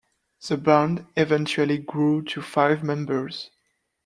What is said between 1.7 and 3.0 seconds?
grew to five